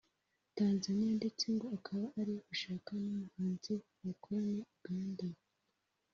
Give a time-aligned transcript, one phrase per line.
[0.57, 3.73] Tanzania ndetse ngo akaba ari gushaka n'umuhanzi
[4.05, 5.25] bakorana Uganda